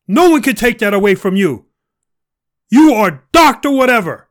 No 0.09 0.30
one 0.30 0.42
can 0.42 0.54
take 0.54 0.78
that 0.78 0.95
away 0.95 1.14
from 1.14 1.37
you. 1.37 1.66
You 2.71 2.95
are 2.95 3.25
Dr. 3.33 3.71
Whatever. 3.71 4.28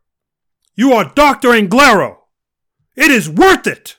You 0.76 0.94
are 0.94 1.12
Dr. 1.14 1.50
Anglero. 1.50 2.18
It 2.96 3.12
is 3.12 3.30
worth 3.30 3.68
it. 3.68 3.98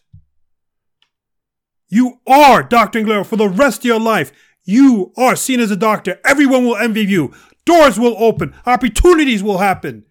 You 1.89 2.21
are 2.27 2.63
Dr. 2.63 3.01
Anglero 3.01 3.25
for 3.25 3.37
the 3.37 3.49
rest 3.49 3.81
of 3.81 3.85
your 3.85 4.01
life. 4.01 4.33
You 4.65 5.13
are 5.17 5.37
seen 5.37 5.61
as 5.61 5.71
a 5.71 5.77
doctor. 5.77 6.19
Everyone 6.25 6.65
will 6.65 6.77
envy 6.77 7.05
you. 7.05 7.33
Doors 7.67 7.99
will 7.99 8.17
open. 8.19 8.55
Opportunities 8.65 9.43
will 9.43 9.59
happen. 9.59 10.05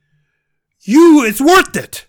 You, 0.82 1.24
it's 1.26 1.42
worth 1.42 1.76
it. 1.76 2.06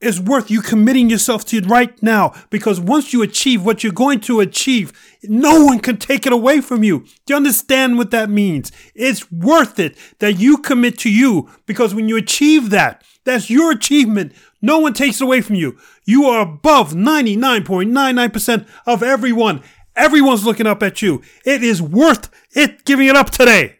It's 0.00 0.18
worth 0.18 0.50
you 0.50 0.62
committing 0.62 1.10
yourself 1.10 1.44
to 1.46 1.58
it 1.58 1.66
right 1.66 2.02
now 2.02 2.32
because 2.48 2.80
once 2.80 3.12
you 3.12 3.20
achieve 3.20 3.62
what 3.66 3.84
you're 3.84 3.92
going 3.92 4.20
to 4.20 4.40
achieve, 4.40 4.92
no 5.24 5.62
one 5.66 5.78
can 5.78 5.98
take 5.98 6.24
it 6.24 6.32
away 6.32 6.62
from 6.62 6.82
you. 6.82 7.00
Do 7.26 7.34
you 7.34 7.36
understand 7.36 7.98
what 7.98 8.10
that 8.12 8.30
means? 8.30 8.72
It's 8.94 9.30
worth 9.30 9.78
it 9.78 9.98
that 10.20 10.38
you 10.38 10.56
commit 10.56 10.96
to 11.00 11.10
you 11.10 11.50
because 11.66 11.94
when 11.94 12.08
you 12.08 12.16
achieve 12.16 12.70
that, 12.70 13.04
that's 13.24 13.50
your 13.50 13.72
achievement. 13.72 14.32
No 14.62 14.78
one 14.78 14.94
takes 14.94 15.20
it 15.20 15.24
away 15.24 15.42
from 15.42 15.56
you. 15.56 15.76
You 16.06 16.24
are 16.24 16.40
above 16.40 16.94
99.99% 16.94 18.66
of 18.86 19.02
everyone. 19.02 19.62
Everyone's 19.94 20.46
looking 20.46 20.66
up 20.66 20.82
at 20.82 21.02
you. 21.02 21.20
It 21.44 21.62
is 21.62 21.82
worth 21.82 22.30
it 22.52 22.86
giving 22.86 23.08
it 23.08 23.16
up 23.16 23.28
today. 23.28 23.79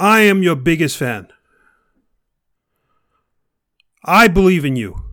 I 0.00 0.20
am 0.20 0.42
your 0.42 0.56
biggest 0.56 0.96
fan. 0.96 1.28
I 4.02 4.28
believe 4.28 4.64
in 4.64 4.74
you. 4.74 5.04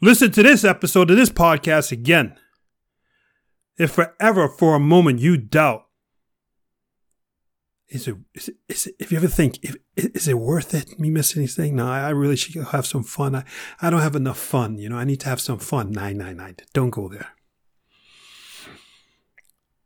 Listen 0.00 0.32
to 0.32 0.42
this 0.42 0.64
episode 0.64 1.08
of 1.08 1.16
this 1.16 1.30
podcast 1.30 1.92
again. 1.92 2.36
If 3.78 3.92
forever 3.92 4.48
for 4.48 4.74
a 4.74 4.80
moment 4.80 5.20
you 5.20 5.36
doubt, 5.36 5.86
is 7.90 8.08
it, 8.08 8.16
is 8.34 8.48
it, 8.48 8.56
is 8.68 8.86
it 8.88 8.96
if 8.98 9.12
you 9.12 9.18
ever 9.18 9.28
think, 9.28 9.60
if, 9.62 9.76
is 9.96 10.26
it 10.26 10.38
worth 10.38 10.74
it, 10.74 10.98
me 10.98 11.10
missing 11.10 11.42
this 11.42 11.54
thing? 11.54 11.76
No, 11.76 11.86
I 11.86 12.10
really 12.10 12.34
should 12.34 12.60
have 12.66 12.86
some 12.86 13.04
fun. 13.04 13.36
I, 13.36 13.44
I 13.80 13.88
don't 13.88 14.00
have 14.00 14.16
enough 14.16 14.38
fun. 14.38 14.78
You 14.78 14.88
know, 14.88 14.96
I 14.96 15.04
need 15.04 15.20
to 15.20 15.28
have 15.28 15.40
some 15.40 15.60
fun. 15.60 15.92
Nine, 15.92 16.18
nine, 16.18 16.38
nine. 16.38 16.56
Don't 16.74 16.90
go 16.90 17.06
there. 17.06 17.28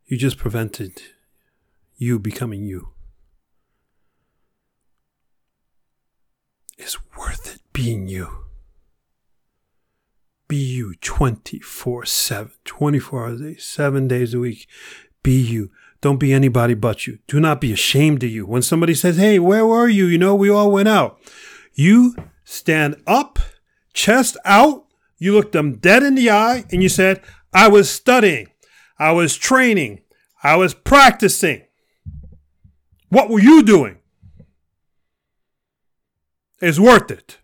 You 0.07 0.17
just 0.17 0.39
prevented 0.39 0.99
you 1.97 2.19
becoming 2.19 2.63
you. 2.65 2.89
It's 6.77 6.97
worth 7.15 7.53
it 7.53 7.61
being 7.71 8.07
you. 8.07 8.45
Be 10.47 10.57
you 10.57 10.95
24 11.01 12.05
7, 12.05 12.51
24 12.65 13.21
hours 13.21 13.41
a 13.41 13.43
day, 13.43 13.55
seven 13.57 14.07
days 14.07 14.33
a 14.33 14.39
week. 14.39 14.67
Be 15.23 15.39
you. 15.39 15.71
Don't 16.01 16.19
be 16.19 16.33
anybody 16.33 16.73
but 16.73 17.07
you. 17.07 17.19
Do 17.27 17.39
not 17.39 17.61
be 17.61 17.71
ashamed 17.71 18.23
of 18.23 18.29
you. 18.29 18.45
When 18.45 18.61
somebody 18.61 18.93
says, 18.93 19.17
Hey, 19.17 19.39
where 19.39 19.65
were 19.65 19.87
you? 19.87 20.05
You 20.05 20.17
know, 20.17 20.35
we 20.35 20.49
all 20.49 20.69
went 20.69 20.89
out. 20.89 21.19
You 21.73 22.15
stand 22.43 23.01
up, 23.07 23.39
chest 23.93 24.35
out. 24.43 24.85
You 25.17 25.33
look 25.33 25.53
them 25.53 25.77
dead 25.77 26.03
in 26.03 26.15
the 26.15 26.29
eye 26.29 26.65
and 26.71 26.83
you 26.83 26.89
said, 26.89 27.21
I 27.53 27.69
was 27.69 27.89
studying. 27.89 28.47
I 28.99 29.13
was 29.13 29.37
training. 29.37 30.01
I 30.43 30.57
was 30.57 30.73
practicing. 30.73 31.63
What 33.13 33.29
were 33.29 33.39
you 33.39 33.61
doing? 33.61 33.99
It's 36.59 36.79
worth 36.79 37.11
it. 37.11 37.37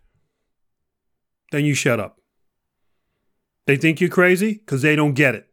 Then 1.52 1.64
you 1.64 1.74
shut 1.74 2.00
up. 2.00 2.20
They 3.66 3.76
think 3.76 4.00
you're 4.00 4.10
crazy 4.10 4.54
because 4.54 4.82
they 4.82 4.96
don't 4.96 5.14
get 5.14 5.36
it. 5.36 5.46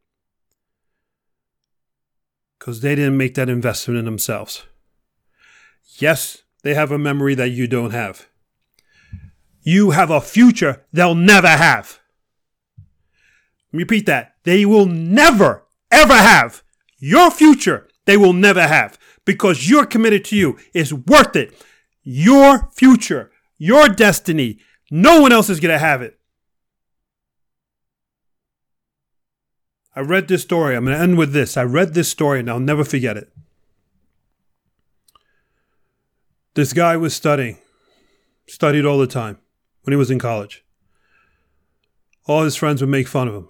Because 2.58 2.82
they 2.82 2.96
didn't 2.96 3.16
make 3.16 3.36
that 3.36 3.48
investment 3.48 4.00
in 4.00 4.06
themselves. 4.06 4.66
Yes, 6.00 6.42
they 6.64 6.74
have 6.74 6.92
a 6.92 6.98
memory 6.98 7.36
that 7.36 7.50
you 7.50 7.68
don't 7.68 7.92
have. 7.92 8.26
You 9.62 9.92
have 9.92 10.10
a 10.10 10.20
future 10.20 10.84
they'll 10.92 11.14
never 11.14 11.50
have. 11.50 12.00
Repeat 13.72 14.08
that. 14.08 14.34
They 14.46 14.66
will 14.66 14.88
never, 14.88 15.68
ever 15.92 16.16
have 16.16 16.64
your 16.98 17.30
future 17.30 17.88
they 18.08 18.18
will 18.18 18.34
never 18.34 18.66
have 18.66 18.98
because 19.28 19.70
you're 19.70 19.86
committed 19.86 20.24
to 20.24 20.38
you. 20.38 20.58
It's 20.74 20.94
worth 20.94 21.36
it. 21.36 21.54
Your 22.02 22.72
future, 22.72 23.30
your 23.58 23.90
destiny. 23.90 24.60
No 24.90 25.22
one 25.22 25.34
else 25.34 25.50
is 25.50 25.60
going 25.60 25.74
to 25.74 25.78
have 25.78 26.02
it. 26.02 26.18
I 29.94 30.00
read 30.00 30.30
this 30.30 30.44
story. 30.44 30.76
I'm 30.76 30.86
going 30.86 30.96
to 30.96 31.04
end 31.04 31.18
with 31.18 31.34
this. 31.34 31.58
I 31.58 31.64
read 31.64 31.94
this 31.94 32.10
story 32.10 32.40
and 32.40 32.50
I'll 32.50 32.60
never 32.60 32.86
forget 32.86 33.18
it. 33.18 33.34
This 36.54 36.72
guy 36.72 36.96
was 36.96 37.14
studying, 37.14 37.58
studied 38.48 38.86
all 38.86 38.98
the 38.98 39.08
time 39.08 39.40
when 39.84 39.92
he 39.92 39.98
was 39.98 40.10
in 40.10 40.20
college. 40.20 40.64
All 42.26 42.44
his 42.44 42.56
friends 42.56 42.82
would 42.82 42.90
make 42.90 43.08
fun 43.08 43.28
of 43.28 43.36
him 43.36 43.50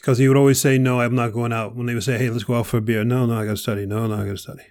because 0.00 0.16
he 0.16 0.28
would 0.28 0.36
always 0.36 0.58
say, 0.58 0.78
No, 0.78 1.00
I'm 1.00 1.14
not 1.14 1.32
going 1.32 1.52
out. 1.52 1.76
When 1.76 1.86
they 1.86 1.94
would 1.94 2.02
say, 2.02 2.18
Hey, 2.18 2.30
let's 2.30 2.44
go 2.44 2.54
out 2.54 2.66
for 2.66 2.78
a 2.78 2.80
beer. 2.80 3.04
No, 3.04 3.26
no, 3.26 3.38
I 3.38 3.44
got 3.44 3.52
to 3.52 3.56
study. 3.56 3.86
No, 3.86 4.06
no, 4.06 4.14
I 4.14 4.24
got 4.24 4.32
to 4.32 4.38
study. 4.38 4.62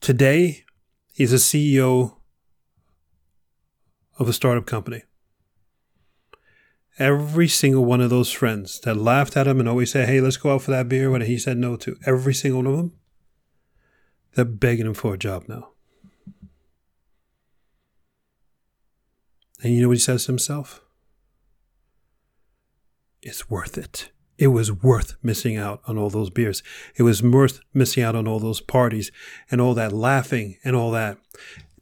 Today, 0.00 0.64
he's 1.12 1.32
a 1.32 1.36
CEO 1.36 2.16
of 4.18 4.28
a 4.28 4.32
startup 4.32 4.66
company. 4.66 5.02
Every 6.98 7.48
single 7.48 7.84
one 7.84 8.00
of 8.00 8.10
those 8.10 8.30
friends 8.30 8.80
that 8.80 8.96
laughed 8.96 9.36
at 9.36 9.46
him 9.46 9.58
and 9.60 9.68
always 9.68 9.90
said, 9.90 10.08
Hey, 10.08 10.20
let's 10.20 10.36
go 10.36 10.54
out 10.54 10.62
for 10.62 10.70
that 10.70 10.88
beer 10.88 11.10
when 11.10 11.22
he 11.22 11.36
said 11.36 11.58
no 11.58 11.76
to, 11.76 11.96
every 12.06 12.32
single 12.32 12.62
one 12.62 12.72
of 12.72 12.76
them, 12.76 12.92
they're 14.34 14.44
begging 14.44 14.86
him 14.86 14.94
for 14.94 15.14
a 15.14 15.18
job 15.18 15.44
now. 15.48 15.70
And 19.62 19.74
you 19.74 19.82
know 19.82 19.88
what 19.88 19.96
he 19.96 20.00
says 20.00 20.24
to 20.26 20.32
himself? 20.32 20.85
It's 23.26 23.50
worth 23.50 23.76
it. 23.76 24.12
It 24.38 24.48
was 24.48 24.70
worth 24.70 25.16
missing 25.20 25.56
out 25.56 25.80
on 25.88 25.98
all 25.98 26.10
those 26.10 26.30
beers. 26.30 26.62
It 26.94 27.02
was 27.02 27.24
worth 27.24 27.58
missing 27.74 28.04
out 28.04 28.14
on 28.14 28.28
all 28.28 28.38
those 28.38 28.60
parties 28.60 29.10
and 29.50 29.60
all 29.60 29.74
that 29.74 29.92
laughing 29.92 30.58
and 30.62 30.76
all 30.76 30.92
that. 30.92 31.18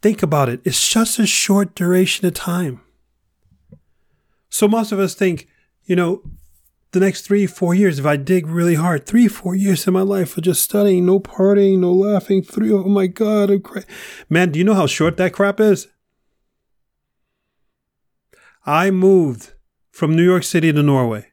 Think 0.01 0.23
about 0.23 0.49
it. 0.49 0.63
It's 0.65 0.89
just 0.89 1.19
a 1.19 1.27
short 1.27 1.75
duration 1.75 2.27
of 2.27 2.33
time. 2.33 2.81
So 4.49 4.67
most 4.67 4.91
of 4.91 4.99
us 4.99 5.15
think, 5.15 5.47
you 5.85 5.95
know, 5.95 6.23
the 6.93 7.01
next 7.01 7.27
three, 7.27 7.47
four 7.47 7.75
years, 7.75 7.99
if 7.99 8.07
I 8.07 8.17
dig 8.17 8.47
really 8.47 8.77
hard, 8.77 9.05
three, 9.05 9.29
four 9.29 9.55
years 9.55 9.87
of 9.87 9.93
my 9.93 10.01
life 10.01 10.39
of 10.39 10.45
just 10.45 10.63
studying, 10.63 11.05
no 11.05 11.21
partying, 11.21 11.81
no 11.81 11.93
laughing, 11.93 12.43
three, 12.43 12.73
oh 12.73 12.85
my 12.85 13.07
God, 13.07 13.51
I'm 13.51 13.61
cra-. 13.61 13.85
man, 14.31 14.51
do 14.51 14.59
you 14.59 14.65
know 14.65 14.75
how 14.75 14.87
short 14.87 15.19
that 15.19 15.35
crap 15.35 15.61
is? 15.61 15.89
I 18.65 18.91
moved 18.91 19.53
from 19.91 20.17
New 20.17 20.25
York 20.25 20.43
City 20.43 20.73
to 20.73 20.83
Norway. 20.83 21.27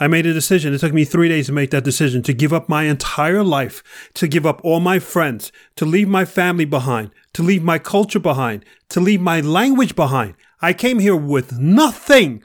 I 0.00 0.08
made 0.08 0.26
a 0.26 0.32
decision. 0.32 0.74
It 0.74 0.78
took 0.78 0.92
me 0.92 1.04
three 1.04 1.28
days 1.28 1.46
to 1.46 1.52
make 1.52 1.70
that 1.70 1.84
decision 1.84 2.22
to 2.24 2.32
give 2.32 2.52
up 2.52 2.68
my 2.68 2.84
entire 2.84 3.44
life, 3.44 4.10
to 4.14 4.26
give 4.26 4.44
up 4.44 4.60
all 4.64 4.80
my 4.80 4.98
friends, 4.98 5.52
to 5.76 5.84
leave 5.84 6.08
my 6.08 6.24
family 6.24 6.64
behind, 6.64 7.12
to 7.34 7.42
leave 7.42 7.62
my 7.62 7.78
culture 7.78 8.18
behind, 8.18 8.64
to 8.88 9.00
leave 9.00 9.20
my 9.20 9.40
language 9.40 9.94
behind. 9.94 10.34
I 10.60 10.72
came 10.72 10.98
here 10.98 11.16
with 11.16 11.58
nothing 11.58 12.42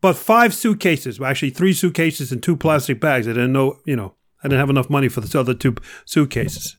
but 0.00 0.16
five 0.16 0.54
suitcases. 0.54 1.18
Well, 1.18 1.30
actually, 1.30 1.50
three 1.50 1.72
suitcases 1.72 2.30
and 2.30 2.42
two 2.42 2.56
plastic 2.56 3.00
bags. 3.00 3.26
I 3.26 3.32
didn't 3.32 3.52
know, 3.52 3.78
you 3.84 3.96
know, 3.96 4.14
I 4.42 4.48
didn't 4.48 4.60
have 4.60 4.70
enough 4.70 4.90
money 4.90 5.08
for 5.08 5.20
the 5.20 5.40
other 5.40 5.54
two 5.54 5.76
suitcases. 6.04 6.76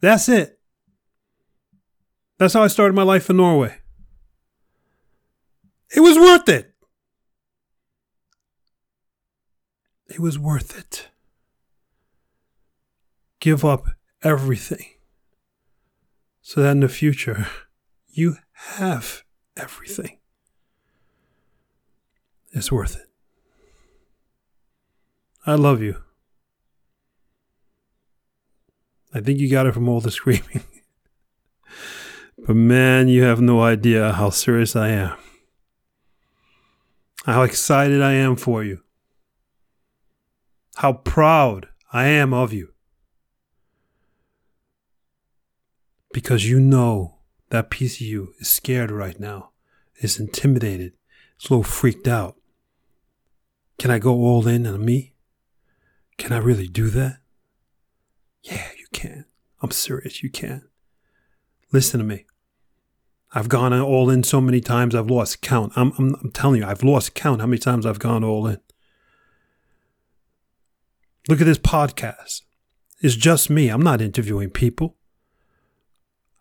That's 0.00 0.28
it. 0.28 0.58
That's 2.38 2.54
how 2.54 2.62
I 2.62 2.68
started 2.68 2.94
my 2.94 3.02
life 3.02 3.28
in 3.30 3.36
Norway. 3.36 3.76
It 5.94 6.00
was 6.00 6.16
worth 6.16 6.48
it. 6.48 6.69
It 10.10 10.18
was 10.18 10.38
worth 10.38 10.76
it. 10.76 11.08
Give 13.38 13.64
up 13.64 13.86
everything 14.22 14.84
so 16.42 16.60
that 16.60 16.72
in 16.72 16.80
the 16.80 16.88
future 16.88 17.46
you 18.08 18.36
have 18.52 19.22
everything 19.56 20.18
It's 22.52 22.72
worth 22.72 22.96
it. 22.96 23.06
I 25.46 25.54
love 25.54 25.80
you. 25.80 26.02
I 29.14 29.20
think 29.20 29.38
you 29.38 29.48
got 29.48 29.66
it 29.66 29.74
from 29.74 29.88
all 29.88 30.00
the 30.00 30.10
screaming. 30.20 30.64
but 32.46 32.56
man, 32.56 33.06
you 33.08 33.22
have 33.22 33.40
no 33.40 33.62
idea 33.62 34.12
how 34.12 34.30
serious 34.30 34.74
I 34.74 34.88
am. 34.88 35.16
How 37.26 37.42
excited 37.42 38.02
I 38.02 38.12
am 38.14 38.34
for 38.34 38.64
you. 38.64 38.82
How 40.76 40.92
proud 40.94 41.68
I 41.92 42.06
am 42.06 42.32
of 42.32 42.52
you. 42.52 42.72
Because 46.12 46.48
you 46.48 46.60
know 46.60 47.18
that 47.50 47.70
piece 47.70 47.96
of 47.96 48.06
you 48.06 48.34
is 48.38 48.48
scared 48.48 48.90
right 48.90 49.18
now, 49.18 49.50
is 50.00 50.18
intimidated, 50.18 50.92
is 51.40 51.50
a 51.50 51.54
little 51.54 51.62
freaked 51.64 52.08
out. 52.08 52.36
Can 53.78 53.90
I 53.90 53.98
go 53.98 54.12
all 54.12 54.46
in 54.46 54.66
on 54.66 54.84
me? 54.84 55.14
Can 56.18 56.32
I 56.32 56.38
really 56.38 56.68
do 56.68 56.90
that? 56.90 57.18
Yeah, 58.42 58.68
you 58.78 58.86
can. 58.92 59.26
I'm 59.62 59.70
serious, 59.70 60.22
you 60.22 60.30
can. 60.30 60.68
Listen 61.72 61.98
to 61.98 62.04
me. 62.04 62.26
I've 63.32 63.48
gone 63.48 63.72
all 63.72 64.10
in 64.10 64.24
so 64.24 64.40
many 64.40 64.60
times 64.60 64.94
I've 64.94 65.10
lost 65.10 65.40
count. 65.40 65.72
I'm, 65.76 65.92
I'm, 65.98 66.16
I'm 66.22 66.32
telling 66.32 66.60
you, 66.60 66.66
I've 66.66 66.82
lost 66.82 67.14
count 67.14 67.40
how 67.40 67.46
many 67.46 67.58
times 67.58 67.86
I've 67.86 68.00
gone 68.00 68.24
all 68.24 68.46
in. 68.48 68.58
Look 71.28 71.40
at 71.40 71.44
this 71.44 71.58
podcast. 71.58 72.42
It's 73.00 73.16
just 73.16 73.50
me. 73.50 73.68
I'm 73.68 73.82
not 73.82 74.00
interviewing 74.00 74.50
people. 74.50 74.96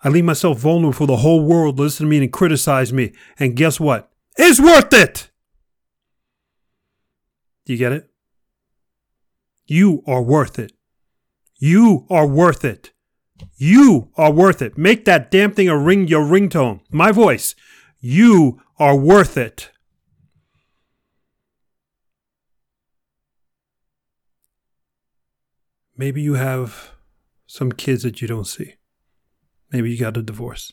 I 0.03 0.09
leave 0.09 0.25
myself 0.25 0.59
vulnerable 0.59 0.93
for 0.93 1.07
the 1.07 1.17
whole 1.17 1.43
world 1.43 1.77
to 1.77 1.83
listen 1.83 2.05
to 2.05 2.09
me 2.09 2.19
and 2.19 2.31
criticize 2.31 2.93
me. 2.93 3.13
And 3.37 3.55
guess 3.55 3.79
what? 3.79 4.11
It's 4.37 4.59
worth 4.59 4.93
it. 4.93 5.29
Do 7.65 7.73
you 7.73 7.79
get 7.79 7.91
it? 7.91 8.09
You 9.65 10.03
are 10.07 10.21
worth 10.21 10.57
it. 10.57 10.71
You 11.57 12.07
are 12.09 12.25
worth 12.25 12.63
it. 12.63 12.91
You 13.57 14.09
are 14.15 14.31
worth 14.31 14.61
it. 14.61 14.77
Make 14.77 15.05
that 15.05 15.29
damn 15.29 15.51
thing 15.51 15.69
a 15.69 15.77
ring 15.77 16.07
your 16.07 16.25
ringtone. 16.25 16.79
My 16.89 17.11
voice. 17.11 17.55
You 17.99 18.61
are 18.77 18.95
worth 18.95 19.37
it. 19.37 19.69
Maybe 25.99 26.21
you 26.21 26.35
have 26.35 26.91
some 27.45 27.73
kids 27.73 28.03
that 28.03 28.21
you 28.21 28.27
don't 28.29 28.47
see. 28.47 28.75
Maybe 29.69 29.91
you 29.91 29.97
got 29.97 30.15
a 30.15 30.21
divorce. 30.21 30.71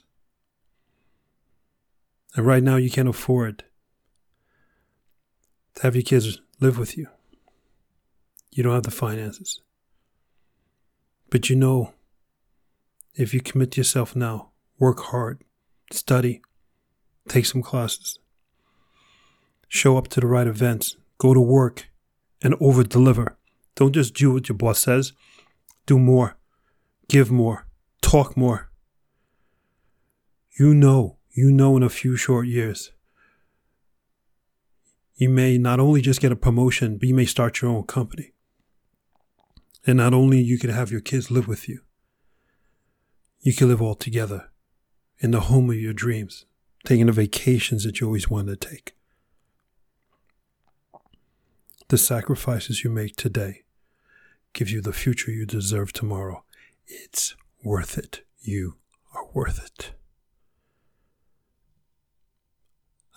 And 2.36 2.46
right 2.46 2.62
now 2.62 2.76
you 2.76 2.92
can't 2.92 3.08
afford 3.08 3.64
to 5.74 5.82
have 5.82 5.96
your 5.96 6.04
kids 6.04 6.40
live 6.60 6.78
with 6.78 6.96
you. 6.96 7.08
You 8.52 8.62
don't 8.62 8.74
have 8.74 8.84
the 8.84 8.92
finances. 8.92 9.60
But 11.28 11.50
you 11.50 11.56
know, 11.56 11.92
if 13.16 13.34
you 13.34 13.40
commit 13.40 13.76
yourself 13.76 14.14
now, 14.14 14.50
work 14.78 15.00
hard, 15.06 15.42
study, 15.90 16.40
take 17.28 17.46
some 17.46 17.62
classes, 17.62 18.20
show 19.66 19.98
up 19.98 20.06
to 20.10 20.20
the 20.20 20.28
right 20.28 20.46
events, 20.46 20.96
go 21.18 21.34
to 21.34 21.40
work, 21.40 21.88
and 22.40 22.54
over 22.60 22.84
deliver. 22.84 23.35
Don't 23.76 23.92
just 23.92 24.14
do 24.14 24.32
what 24.32 24.48
your 24.48 24.56
boss 24.56 24.80
says, 24.80 25.12
do 25.84 25.98
more, 25.98 26.36
give 27.08 27.30
more, 27.30 27.66
talk 28.00 28.36
more. 28.36 28.70
You 30.58 30.74
know, 30.74 31.18
you 31.30 31.52
know 31.52 31.76
in 31.76 31.82
a 31.82 31.90
few 31.90 32.16
short 32.16 32.46
years, 32.46 32.92
you 35.14 35.28
may 35.28 35.58
not 35.58 35.78
only 35.78 36.00
just 36.00 36.20
get 36.20 36.32
a 36.32 36.36
promotion, 36.36 36.96
but 36.96 37.08
you 37.08 37.14
may 37.14 37.26
start 37.26 37.60
your 37.60 37.70
own 37.70 37.84
company. 37.84 38.32
And 39.86 39.98
not 39.98 40.14
only 40.14 40.40
you 40.40 40.58
could 40.58 40.70
have 40.70 40.90
your 40.90 41.02
kids 41.02 41.30
live 41.30 41.46
with 41.46 41.68
you, 41.68 41.80
you 43.40 43.54
can 43.54 43.68
live 43.68 43.82
all 43.82 43.94
together 43.94 44.48
in 45.18 45.30
the 45.30 45.40
home 45.40 45.70
of 45.70 45.76
your 45.76 45.92
dreams, 45.92 46.46
taking 46.84 47.06
the 47.06 47.12
vacations 47.12 47.84
that 47.84 48.00
you 48.00 48.06
always 48.06 48.30
wanted 48.30 48.60
to 48.60 48.68
take. 48.68 48.94
The 51.88 51.98
sacrifices 51.98 52.82
you 52.82 52.90
make 52.90 53.16
today 53.16 53.62
give 54.56 54.70
you 54.70 54.80
the 54.80 54.92
future 54.92 55.30
you 55.30 55.44
deserve 55.44 55.92
tomorrow. 55.92 56.42
It's 56.86 57.36
worth 57.62 57.98
it. 57.98 58.22
You 58.40 58.76
are 59.14 59.26
worth 59.34 59.62
it. 59.62 59.92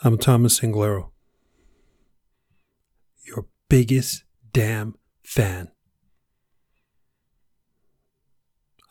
I'm 0.04 0.18
Thomas 0.18 0.60
Anglero, 0.60 1.12
your 3.26 3.46
biggest 3.70 4.24
damn 4.52 4.96
fan. 5.24 5.70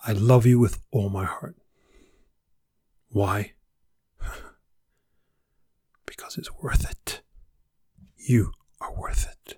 I 0.07 0.13
love 0.13 0.47
you 0.47 0.59
with 0.59 0.81
all 0.91 1.11
my 1.11 1.27
heart. 1.27 1.57
Why? 3.11 3.53
because 6.07 6.39
it's 6.39 6.51
worth 6.63 6.91
it. 6.91 7.21
You 8.17 8.53
are 8.81 8.95
worth 8.95 9.27
it. 9.27 9.58